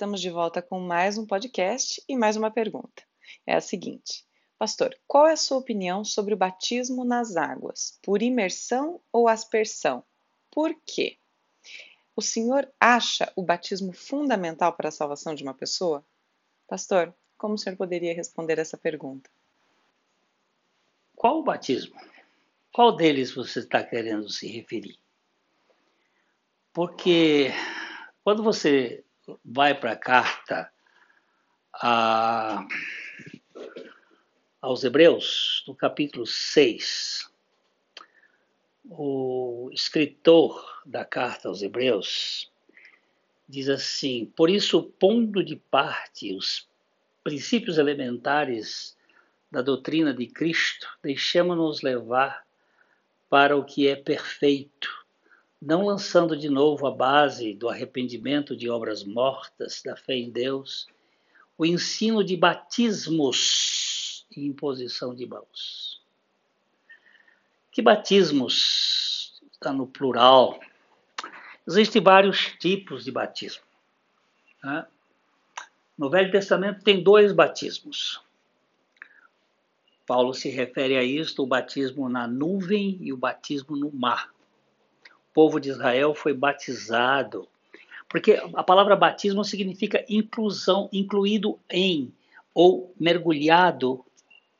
[0.00, 3.02] estamos de volta com mais um podcast e mais uma pergunta.
[3.46, 4.24] É a seguinte:
[4.58, 7.98] Pastor, qual é a sua opinião sobre o batismo nas águas?
[8.02, 10.02] Por imersão ou aspersão?
[10.50, 11.18] Por quê?
[12.16, 16.02] O senhor acha o batismo fundamental para a salvação de uma pessoa?
[16.66, 19.28] Pastor, como o senhor poderia responder essa pergunta?
[21.14, 22.00] Qual o batismo?
[22.72, 24.98] Qual deles você está querendo se referir?
[26.72, 27.50] Porque
[28.24, 29.04] quando você
[29.44, 30.70] vai para a carta
[31.74, 32.66] a,
[34.60, 37.30] aos Hebreus, no capítulo 6,
[38.84, 42.50] o escritor da carta aos Hebreus
[43.48, 46.68] diz assim: Por isso, pondo de parte os
[47.22, 48.96] princípios elementares
[49.50, 52.44] da doutrina de Cristo, deixemos-nos levar
[53.28, 54.99] para o que é perfeito,
[55.60, 60.88] não lançando de novo a base do arrependimento de obras mortas, da fé em Deus,
[61.58, 66.00] o ensino de batismos e imposição de mãos.
[67.70, 69.42] Que batismos?
[69.52, 70.58] Está no plural.
[71.68, 73.62] Existem vários tipos de batismo.
[74.64, 74.86] Né?
[75.98, 78.22] No Velho Testamento tem dois batismos.
[80.06, 84.32] Paulo se refere a isto, o batismo na nuvem e o batismo no mar
[85.32, 87.48] povo de Israel foi batizado.
[88.08, 92.12] Porque a palavra batismo significa inclusão, incluído em,
[92.52, 94.04] ou mergulhado,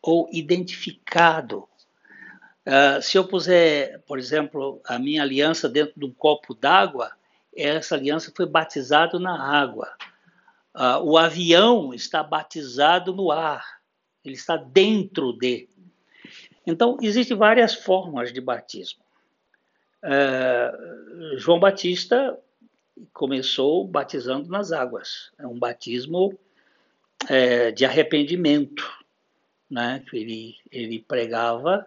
[0.01, 1.69] ou identificado.
[2.65, 7.11] Uh, se eu puser, por exemplo, a minha aliança dentro de um copo d'água,
[7.57, 9.93] essa aliança foi batizada na água.
[10.75, 13.81] Uh, o avião está batizado no ar,
[14.25, 15.69] ele está dentro de.
[16.65, 19.03] Então, existem várias formas de batismo.
[20.03, 20.73] É,
[21.37, 22.39] João Batista
[23.13, 25.33] começou batizando nas águas.
[25.39, 26.39] É um batismo
[27.29, 28.89] é, de arrependimento.
[29.71, 30.03] Né?
[30.13, 31.87] Ele, ele pregava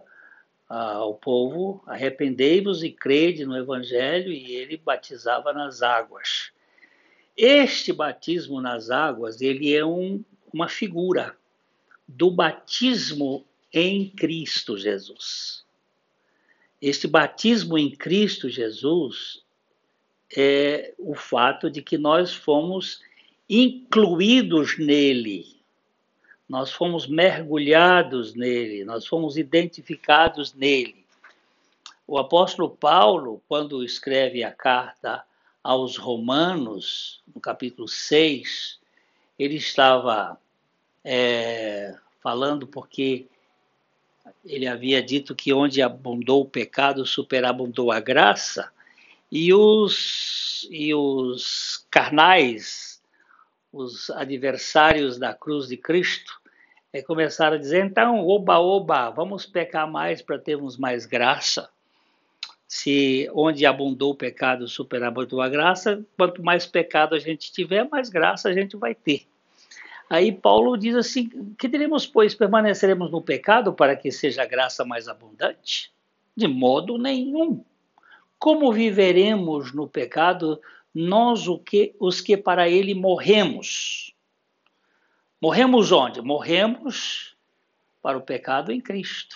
[0.67, 6.51] ao povo: arrependei-vos e crede no Evangelho, e ele batizava nas águas.
[7.35, 11.35] Este batismo nas águas ele é um, uma figura
[12.07, 15.62] do batismo em Cristo Jesus.
[16.83, 19.41] Este batismo em Cristo Jesus
[20.35, 23.01] é o fato de que nós fomos
[23.49, 25.61] incluídos nele,
[26.47, 31.05] nós fomos mergulhados nele, nós fomos identificados nele.
[32.05, 35.23] O apóstolo Paulo, quando escreve a carta
[35.63, 38.77] aos Romanos, no capítulo 6,
[39.39, 40.37] ele estava
[41.01, 43.29] é, falando porque
[44.45, 48.71] ele havia dito que onde abundou o pecado, superabundou a graça,
[49.31, 53.01] e os, e os carnais,
[53.71, 56.39] os adversários da cruz de Cristo,
[56.91, 61.69] é, começaram a dizer: então, oba, oba, vamos pecar mais para termos mais graça.
[62.67, 68.09] Se onde abundou o pecado, superabundou a graça, quanto mais pecado a gente tiver, mais
[68.09, 69.27] graça a gente vai ter.
[70.09, 74.85] Aí Paulo diz assim: que diremos, pois, permaneceremos no pecado para que seja a graça
[74.85, 75.91] mais abundante?
[76.35, 77.63] De modo nenhum.
[78.39, 80.61] Como viveremos no pecado
[80.93, 84.13] nós o que, os que para ele morremos?
[85.41, 86.21] Morremos onde?
[86.21, 87.35] Morremos
[88.01, 89.35] para o pecado em Cristo.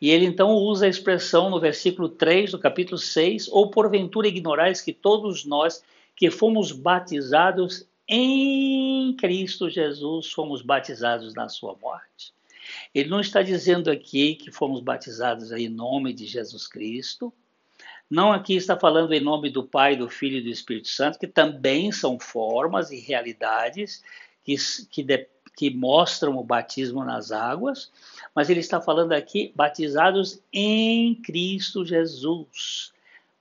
[0.00, 4.80] E ele então usa a expressão no versículo 3 do capítulo 6, ou porventura ignorais
[4.80, 5.84] que todos nós
[6.16, 8.81] que fomos batizados em
[9.12, 12.32] Cristo Jesus fomos batizados na sua morte.
[12.94, 17.32] Ele não está dizendo aqui que fomos batizados em nome de Jesus Cristo.
[18.08, 21.26] Não aqui está falando em nome do Pai, do Filho e do Espírito Santo, que
[21.26, 24.02] também são formas e realidades
[24.44, 24.56] que,
[24.90, 27.90] que, de, que mostram o batismo nas águas,
[28.34, 32.92] mas ele está falando aqui batizados em Cristo Jesus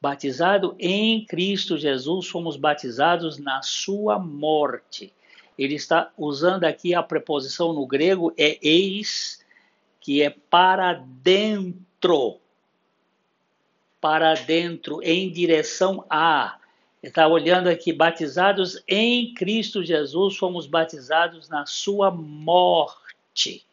[0.01, 5.13] batizado em Cristo Jesus, fomos batizados na sua morte.
[5.57, 9.45] Ele está usando aqui a preposição no grego é eis,
[9.99, 12.39] que é para dentro.
[13.99, 16.57] Para dentro, em direção a.
[17.03, 23.65] Está olhando aqui, batizados em Cristo Jesus, fomos batizados na sua morte.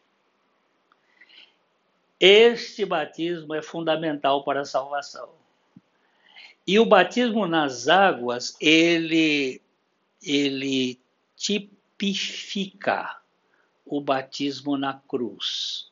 [2.19, 5.29] Este batismo é fundamental para a salvação.
[6.67, 9.61] E o batismo nas águas, ele,
[10.21, 10.99] ele
[11.39, 13.17] tipifica
[13.85, 15.89] o batismo na cruz.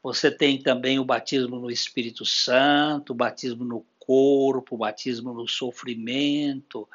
[0.00, 5.48] Você tem também o batismo no Espírito Santo, o batismo no corpo, o batismo no
[5.48, 6.88] sofrimento,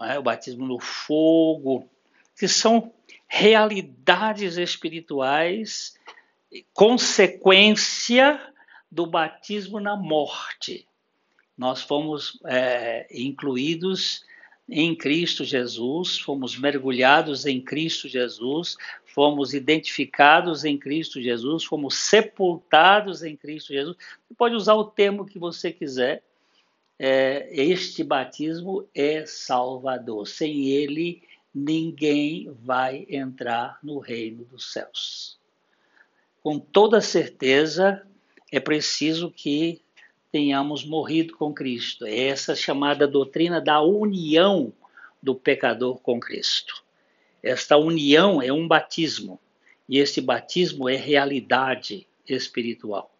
[0.00, 0.18] é?
[0.18, 1.88] o batismo no fogo,
[2.36, 2.92] que são
[3.28, 5.94] realidades espirituais,
[6.72, 8.40] consequência
[8.90, 10.88] do batismo na morte.
[11.56, 14.24] Nós fomos é, incluídos
[14.68, 23.22] em Cristo Jesus, fomos mergulhados em Cristo Jesus, fomos identificados em Cristo Jesus, fomos sepultados
[23.22, 23.96] em Cristo Jesus.
[23.96, 26.22] Você pode usar o termo que você quiser.
[26.98, 30.26] É, este batismo é salvador.
[30.26, 31.22] Sem ele,
[31.54, 35.38] ninguém vai entrar no reino dos céus.
[36.42, 38.06] Com toda certeza,
[38.50, 39.83] é preciso que
[40.34, 42.04] tenhamos morrido com Cristo.
[42.04, 44.72] É essa chamada doutrina da união
[45.22, 46.82] do pecador com Cristo.
[47.40, 49.38] Esta união é um batismo,
[49.88, 53.14] e este batismo é realidade espiritual.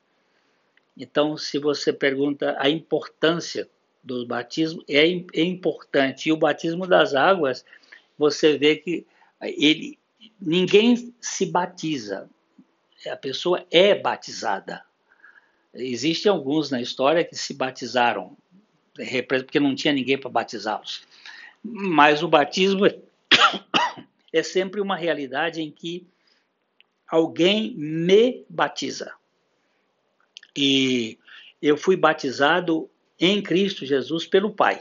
[0.96, 3.70] Então, se você pergunta a importância
[4.02, 6.28] do batismo, é, é importante.
[6.28, 7.64] E o batismo das águas,
[8.18, 9.06] você vê que
[9.40, 10.00] ele,
[10.40, 12.28] ninguém se batiza,
[13.06, 14.82] a pessoa é batizada.
[15.74, 18.36] Existem alguns na história que se batizaram,
[19.28, 21.02] porque não tinha ninguém para batizá-los.
[21.62, 22.86] Mas o batismo
[24.32, 26.06] é sempre uma realidade em que
[27.08, 29.12] alguém me batiza.
[30.56, 31.18] E
[31.60, 32.88] eu fui batizado
[33.18, 34.80] em Cristo Jesus pelo Pai.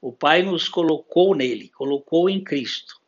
[0.00, 3.00] O Pai nos colocou nele, colocou em Cristo.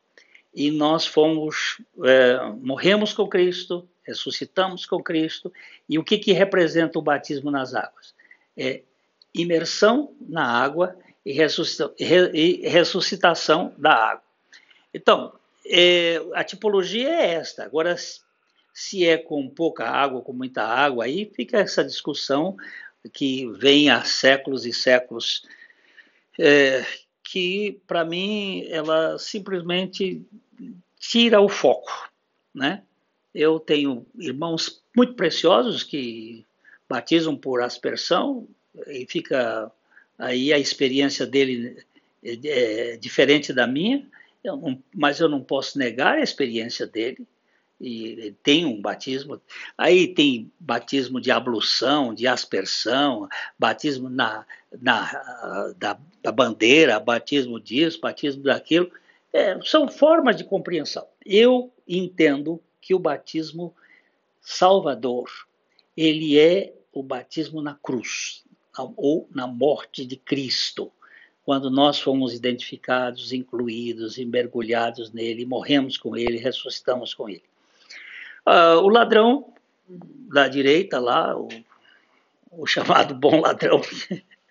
[0.54, 5.52] E nós fomos, é, morremos com Cristo, ressuscitamos com Cristo.
[5.88, 8.14] E o que, que representa o batismo nas águas?
[8.56, 8.82] É
[9.34, 11.32] imersão na água e,
[12.68, 14.24] ressuscitação da água.
[14.92, 15.32] Então,
[15.66, 17.64] é, a tipologia é esta.
[17.64, 17.96] Agora,
[18.72, 22.56] se é com pouca água, com muita água, aí fica essa discussão
[23.12, 25.42] que vem há séculos e séculos,
[26.38, 26.84] é,
[27.22, 30.24] que para mim ela simplesmente
[30.98, 32.10] tira o foco,
[32.54, 32.82] né?
[33.34, 36.44] Eu tenho irmãos muito preciosos que
[36.88, 38.46] batizam por aspersão
[38.86, 39.70] e fica
[40.18, 41.84] aí a experiência dele
[42.24, 44.06] é, diferente da minha,
[44.42, 47.26] eu não, mas eu não posso negar a experiência dele.
[47.80, 49.40] E tem um batismo.
[49.76, 53.28] Aí tem batismo de ablução, de aspersão,
[53.58, 54.46] batismo na,
[54.80, 58.90] na da, da bandeira, batismo disso, batismo daquilo.
[59.32, 61.06] É, são formas de compreensão.
[61.26, 63.74] Eu entendo que o batismo
[64.42, 65.30] salvador,
[65.96, 68.44] ele é o batismo na cruz,
[68.94, 70.92] ou na morte de Cristo.
[71.46, 77.44] Quando nós fomos identificados, incluídos mergulhados nele, morremos com ele, ressuscitamos com ele.
[78.46, 79.54] Uh, o ladrão
[79.88, 81.48] da direita lá, o,
[82.50, 83.80] o chamado bom ladrão,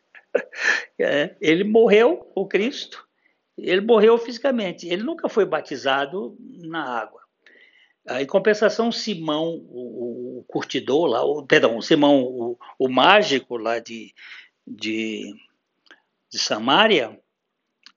[0.98, 3.08] é, ele morreu, o Cristo,
[3.56, 4.88] ele morreu fisicamente.
[4.88, 7.23] Ele nunca foi batizado na água.
[8.06, 13.80] Ah, em compensação, Simão, o, o curtidor lá, o, perdão, Simão, o, o mágico lá
[13.80, 14.14] de,
[14.68, 15.34] de,
[16.30, 17.18] de Samaria,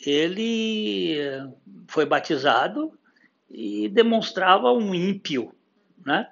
[0.04, 1.16] ele
[1.88, 2.96] foi batizado
[3.50, 5.52] e demonstrava um ímpio,
[6.04, 6.30] né?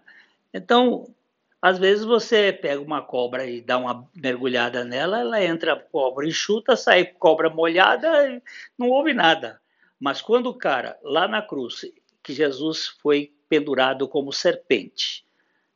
[0.53, 1.13] Então,
[1.61, 6.77] às vezes você pega uma cobra e dá uma mergulhada nela, ela entra cobra enxuta,
[6.77, 8.41] sai cobra molhada,
[8.79, 9.61] não houve nada.
[9.99, 11.81] Mas quando o cara, lá na cruz,
[12.23, 15.25] que Jesus foi pendurado como serpente.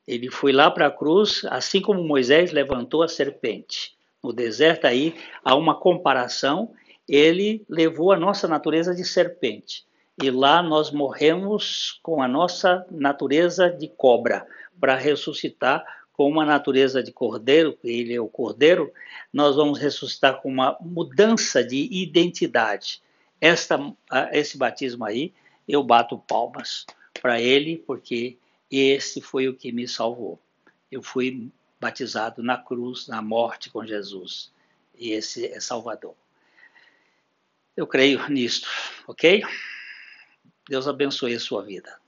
[0.07, 3.97] Ele foi lá para a cruz, assim como Moisés levantou a serpente.
[4.23, 6.73] No deserto aí há uma comparação,
[7.09, 9.87] ele levou a nossa natureza de serpente.
[10.21, 14.45] E lá nós morremos com a nossa natureza de cobra,
[14.81, 18.93] para ressuscitar com uma natureza de cordeiro, ele é o cordeiro,
[19.33, 23.01] nós vamos ressuscitar com uma mudança de identidade.
[23.41, 23.79] Esta,
[24.33, 25.33] esse batismo aí,
[25.69, 26.85] eu bato palmas
[27.21, 28.39] para ele, porque
[28.71, 30.41] esse foi o que me salvou.
[30.91, 34.53] Eu fui batizado na cruz, na morte com Jesus.
[34.97, 36.15] E esse é Salvador.
[37.77, 38.69] Eu creio nisto,
[39.07, 39.43] ok?
[40.69, 41.99] Deus abençoe a sua vida.